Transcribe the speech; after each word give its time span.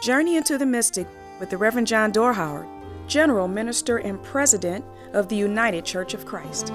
Journey 0.00 0.36
into 0.36 0.56
the 0.56 0.64
Mystic 0.64 1.06
with 1.38 1.50
the 1.50 1.58
Reverend 1.58 1.86
John 1.86 2.10
Dorhauer, 2.10 2.66
General 3.06 3.48
Minister 3.48 3.98
and 3.98 4.22
President 4.22 4.82
of 5.12 5.28
the 5.28 5.36
United 5.36 5.84
Church 5.84 6.14
of 6.14 6.24
Christ. 6.24 6.68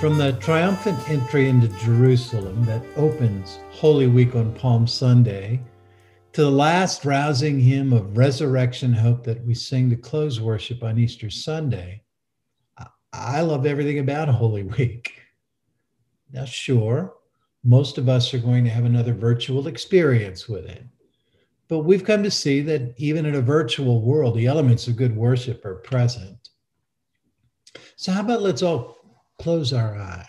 From 0.00 0.16
the 0.16 0.34
triumphant 0.40 0.98
entry 1.10 1.50
into 1.50 1.68
Jerusalem 1.84 2.64
that 2.64 2.82
opens 2.96 3.58
Holy 3.70 4.06
Week 4.06 4.34
on 4.34 4.54
Palm 4.54 4.86
Sunday 4.86 5.60
to 6.32 6.40
the 6.40 6.50
last 6.50 7.04
rousing 7.04 7.60
hymn 7.60 7.92
of 7.92 8.16
resurrection 8.16 8.94
hope 8.94 9.24
that 9.24 9.44
we 9.44 9.52
sing 9.52 9.90
to 9.90 9.96
close 9.96 10.40
worship 10.40 10.82
on 10.82 10.98
Easter 10.98 11.28
Sunday, 11.28 12.02
I 13.12 13.42
love 13.42 13.66
everything 13.66 13.98
about 13.98 14.28
Holy 14.28 14.62
Week. 14.78 15.20
Now, 16.32 16.46
sure, 16.46 17.14
most 17.66 17.98
of 17.98 18.08
us 18.08 18.32
are 18.32 18.38
going 18.38 18.62
to 18.62 18.70
have 18.70 18.84
another 18.84 19.12
virtual 19.12 19.66
experience 19.66 20.48
with 20.48 20.66
it. 20.66 20.84
But 21.68 21.80
we've 21.80 22.04
come 22.04 22.22
to 22.22 22.30
see 22.30 22.60
that 22.62 22.94
even 22.96 23.26
in 23.26 23.34
a 23.34 23.40
virtual 23.40 24.00
world, 24.02 24.36
the 24.36 24.46
elements 24.46 24.86
of 24.86 24.94
good 24.94 25.16
worship 25.16 25.64
are 25.64 25.74
present. 25.74 26.50
So, 27.96 28.12
how 28.12 28.20
about 28.20 28.42
let's 28.42 28.62
all 28.62 28.96
close 29.40 29.72
our 29.72 29.96
eyes 29.96 30.26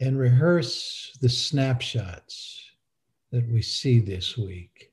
and 0.00 0.18
rehearse 0.18 1.16
the 1.22 1.30
snapshots 1.30 2.62
that 3.32 3.48
we 3.48 3.62
see 3.62 4.00
this 4.00 4.36
week? 4.36 4.92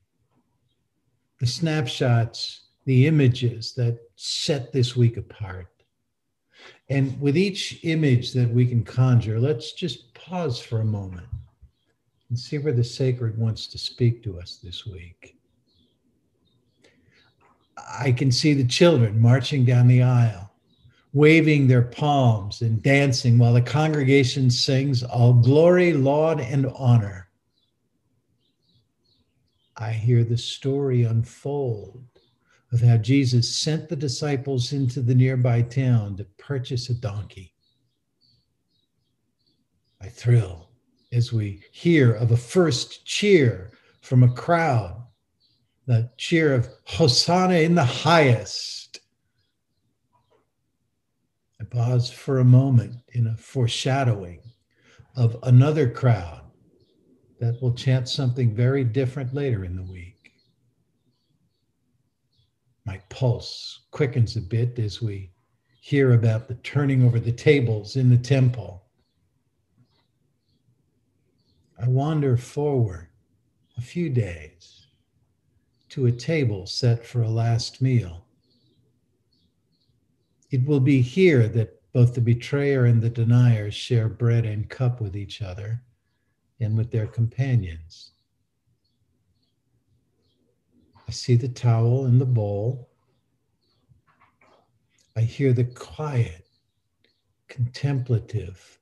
The 1.41 1.47
snapshots, 1.47 2.61
the 2.85 3.07
images 3.07 3.73
that 3.73 3.99
set 4.15 4.71
this 4.71 4.95
week 4.95 5.17
apart. 5.17 5.67
And 6.89 7.19
with 7.19 7.37
each 7.37 7.79
image 7.83 8.31
that 8.33 8.49
we 8.49 8.65
can 8.65 8.83
conjure, 8.83 9.39
let's 9.39 9.73
just 9.73 10.10
pause 10.21 10.59
for 10.59 10.81
a 10.81 10.85
moment 10.85 11.27
and 12.29 12.37
see 12.37 12.57
where 12.57 12.73
the 12.73 12.83
sacred 12.83 13.37
wants 13.37 13.67
to 13.67 13.77
speak 13.77 14.23
to 14.23 14.39
us 14.39 14.59
this 14.63 14.85
week. 14.85 15.37
I 17.99 18.11
can 18.11 18.31
see 18.31 18.53
the 18.53 18.67
children 18.67 19.19
marching 19.19 19.65
down 19.65 19.87
the 19.87 20.03
aisle, 20.03 20.51
waving 21.13 21.67
their 21.67 21.81
palms 21.81 22.61
and 22.61 22.81
dancing 22.81 23.37
while 23.37 23.53
the 23.53 23.61
congregation 23.61 24.49
sings, 24.49 25.03
All 25.03 25.33
glory, 25.33 25.93
laud, 25.93 26.39
and 26.39 26.67
honor. 26.75 27.27
I 29.75 29.91
hear 29.91 30.23
the 30.23 30.37
story 30.37 31.03
unfold 31.03 32.03
of 32.71 32.81
how 32.81 32.97
Jesus 32.97 33.53
sent 33.53 33.89
the 33.89 33.95
disciples 33.95 34.71
into 34.71 35.01
the 35.01 35.15
nearby 35.15 35.63
town 35.63 36.15
to 36.17 36.23
purchase 36.37 36.89
a 36.89 36.93
donkey. 36.93 37.53
Thrill 40.11 40.69
as 41.11 41.33
we 41.33 41.63
hear 41.71 42.13
of 42.13 42.31
a 42.31 42.37
first 42.37 43.05
cheer 43.05 43.71
from 44.01 44.23
a 44.23 44.33
crowd, 44.33 45.03
the 45.87 46.09
cheer 46.17 46.53
of 46.53 46.69
Hosanna 46.85 47.55
in 47.55 47.75
the 47.75 47.85
highest. 47.85 48.99
I 51.59 51.63
pause 51.65 52.09
for 52.09 52.39
a 52.39 52.45
moment 52.45 52.95
in 53.13 53.27
a 53.27 53.37
foreshadowing 53.37 54.41
of 55.15 55.37
another 55.43 55.89
crowd 55.89 56.41
that 57.39 57.61
will 57.61 57.73
chant 57.73 58.07
something 58.07 58.55
very 58.55 58.83
different 58.83 59.33
later 59.33 59.65
in 59.65 59.75
the 59.75 59.83
week. 59.83 60.31
My 62.85 62.99
pulse 63.09 63.81
quickens 63.91 64.35
a 64.37 64.41
bit 64.41 64.79
as 64.79 65.01
we 65.01 65.31
hear 65.81 66.13
about 66.13 66.47
the 66.47 66.55
turning 66.55 67.03
over 67.03 67.19
the 67.19 67.31
tables 67.31 67.95
in 67.95 68.09
the 68.09 68.17
temple. 68.17 68.83
I 71.81 71.87
wander 71.87 72.37
forward 72.37 73.07
a 73.75 73.81
few 73.81 74.11
days 74.11 74.85
to 75.89 76.05
a 76.05 76.11
table 76.11 76.67
set 76.67 77.03
for 77.03 77.23
a 77.23 77.29
last 77.29 77.81
meal. 77.81 78.27
It 80.51 80.63
will 80.63 80.79
be 80.79 81.01
here 81.01 81.47
that 81.47 81.81
both 81.91 82.13
the 82.13 82.21
betrayer 82.21 82.85
and 82.85 83.01
the 83.01 83.09
denier 83.09 83.71
share 83.71 84.09
bread 84.09 84.45
and 84.45 84.69
cup 84.69 85.01
with 85.01 85.15
each 85.15 85.41
other 85.41 85.81
and 86.59 86.77
with 86.77 86.91
their 86.91 87.07
companions. 87.07 88.11
I 91.07 91.11
see 91.11 91.35
the 91.35 91.49
towel 91.49 92.05
and 92.05 92.21
the 92.21 92.25
bowl. 92.25 92.89
I 95.15 95.21
hear 95.21 95.51
the 95.51 95.65
quiet, 95.65 96.45
contemplative, 97.47 98.77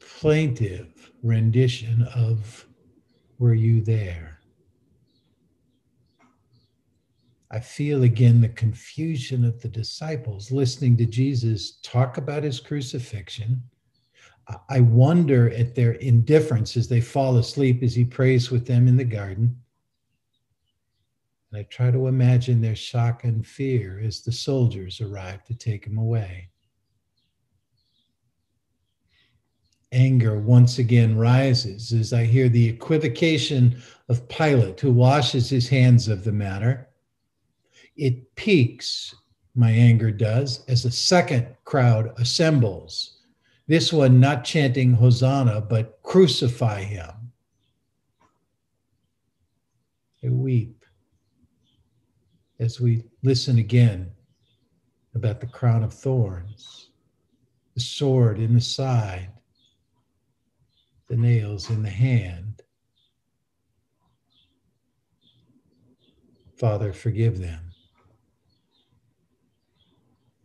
plaintive 0.00 0.97
rendition 1.22 2.02
of 2.14 2.66
Were 3.38 3.54
You 3.54 3.82
There? 3.82 4.38
I 7.50 7.60
feel 7.60 8.02
again 8.02 8.40
the 8.40 8.50
confusion 8.50 9.44
of 9.44 9.60
the 9.62 9.68
disciples 9.68 10.52
listening 10.52 10.96
to 10.98 11.06
Jesus 11.06 11.78
talk 11.82 12.18
about 12.18 12.42
his 12.42 12.60
crucifixion. 12.60 13.62
I 14.68 14.80
wonder 14.80 15.50
at 15.50 15.74
their 15.74 15.92
indifference 15.92 16.76
as 16.76 16.88
they 16.88 17.00
fall 17.00 17.38
asleep 17.38 17.82
as 17.82 17.94
he 17.94 18.04
prays 18.04 18.50
with 18.50 18.66
them 18.66 18.86
in 18.86 18.96
the 18.96 19.04
garden. 19.04 19.56
And 21.50 21.60
I 21.60 21.62
try 21.64 21.90
to 21.90 22.06
imagine 22.06 22.60
their 22.60 22.76
shock 22.76 23.24
and 23.24 23.46
fear 23.46 24.00
as 24.00 24.20
the 24.20 24.32
soldiers 24.32 25.00
arrive 25.00 25.44
to 25.44 25.54
take 25.54 25.86
him 25.86 25.96
away. 25.96 26.50
Anger 29.92 30.38
once 30.38 30.78
again 30.78 31.16
rises 31.16 31.92
as 31.92 32.12
I 32.12 32.24
hear 32.24 32.48
the 32.48 32.68
equivocation 32.68 33.80
of 34.08 34.28
Pilate, 34.28 34.80
who 34.80 34.92
washes 34.92 35.48
his 35.48 35.68
hands 35.68 36.08
of 36.08 36.24
the 36.24 36.32
matter. 36.32 36.88
It 37.96 38.34
peaks, 38.36 39.14
my 39.54 39.70
anger 39.70 40.10
does, 40.10 40.64
as 40.68 40.84
a 40.84 40.90
second 40.90 41.46
crowd 41.64 42.12
assembles. 42.18 43.18
This 43.66 43.92
one 43.92 44.20
not 44.20 44.44
chanting 44.44 44.92
Hosanna, 44.92 45.62
but 45.62 45.98
crucify 46.02 46.82
him. 46.82 47.10
I 50.24 50.28
weep 50.28 50.84
as 52.58 52.80
we 52.80 53.04
listen 53.22 53.58
again 53.58 54.10
about 55.14 55.40
the 55.40 55.46
crown 55.46 55.82
of 55.82 55.94
thorns, 55.94 56.90
the 57.74 57.80
sword 57.80 58.38
in 58.38 58.54
the 58.54 58.60
side, 58.60 59.30
the 61.08 61.16
nails 61.16 61.70
in 61.70 61.82
the 61.82 61.90
hand. 61.90 62.62
Father, 66.58 66.92
forgive 66.92 67.38
them. 67.38 67.72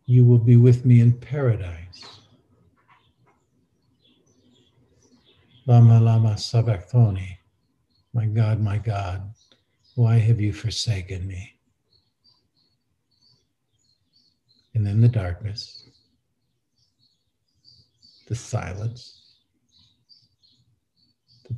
You 0.06 0.25
will 0.25 0.40
be 0.40 0.57
with 0.57 0.85
me 0.85 1.01
in 1.01 1.13
paradise. 1.13 2.19
Lama 5.66 6.00
Lama 6.00 6.38
Sabachthani, 6.38 7.40
my 8.13 8.25
God, 8.25 8.59
my 8.59 8.78
God, 8.78 9.34
why 9.95 10.18
have 10.18 10.41
you 10.41 10.51
forsaken 10.51 11.25
me? 11.25 11.56
And 14.75 14.85
then 14.85 15.00
the 15.00 15.07
darkness, 15.07 15.90
the 18.28 18.35
silence, 18.35 19.22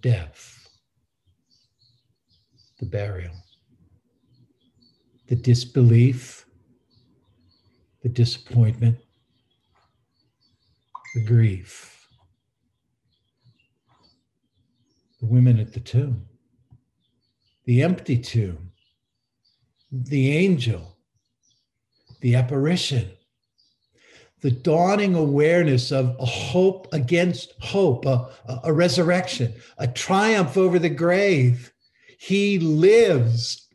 death, 0.01 0.69
the 2.79 2.85
burial, 2.85 3.33
the 5.27 5.35
disbelief, 5.35 6.45
the 8.03 8.09
disappointment, 8.09 8.97
the 11.15 11.25
grief, 11.25 12.07
the 15.19 15.25
women 15.25 15.59
at 15.59 15.73
the 15.73 15.79
tomb, 15.79 16.25
the 17.65 17.81
empty 17.81 18.17
tomb, 18.17 18.71
the 19.91 20.31
angel 20.35 20.95
the 22.25 22.35
apparition, 22.35 23.11
the 24.45 24.51
dawning 24.51 25.15
awareness 25.15 25.91
of 25.91 26.15
a 26.19 26.25
hope 26.25 26.87
against 26.93 27.53
hope, 27.61 28.05
a, 28.05 28.29
a, 28.63 28.71
resurrection, 28.71 29.51
a 29.79 29.87
triumph 29.87 30.55
over 30.55 30.77
the 30.77 30.87
grave. 30.87 31.73
He 32.19 32.59
lives. 32.59 33.67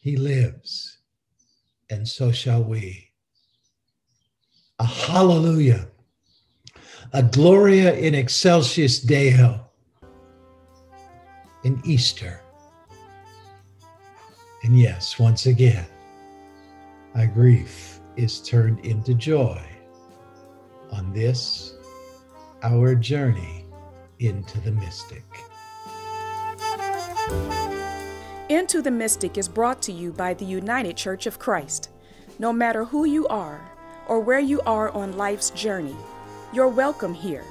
He 0.00 0.16
lives. 0.16 0.96
And 1.90 2.08
so 2.08 2.32
shall 2.32 2.64
we. 2.64 3.10
A 4.78 4.86
hallelujah, 4.86 5.88
a 7.12 7.22
gloria 7.22 7.92
in 7.92 8.14
excelsis 8.14 8.98
Deo 8.98 9.68
in 11.64 11.82
Easter. 11.84 12.40
And 14.62 14.80
yes, 14.80 15.18
once 15.18 15.44
again, 15.44 15.84
I 17.14 17.26
grief 17.26 18.00
is 18.16 18.40
turned 18.40 18.80
into 18.80 19.14
joy 19.14 19.60
on 20.90 21.12
this, 21.12 21.74
our 22.62 22.94
journey 22.94 23.64
into 24.18 24.60
the 24.60 24.72
mystic. 24.72 25.24
Into 28.48 28.82
the 28.82 28.90
Mystic 28.90 29.38
is 29.38 29.48
brought 29.48 29.80
to 29.82 29.92
you 29.92 30.12
by 30.12 30.34
the 30.34 30.44
United 30.44 30.96
Church 30.96 31.26
of 31.26 31.38
Christ. 31.38 31.88
No 32.38 32.52
matter 32.52 32.84
who 32.84 33.06
you 33.06 33.26
are 33.28 33.60
or 34.08 34.20
where 34.20 34.40
you 34.40 34.60
are 34.66 34.90
on 34.90 35.16
life's 35.16 35.50
journey, 35.50 35.96
you're 36.52 36.68
welcome 36.68 37.14
here. 37.14 37.44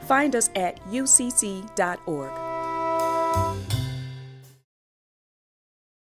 Find 0.00 0.34
us 0.34 0.48
at 0.56 0.82
ucc.org. 0.86 1.68